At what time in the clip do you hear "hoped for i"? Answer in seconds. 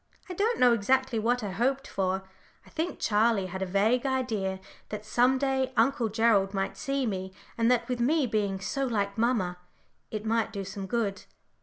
1.51-2.71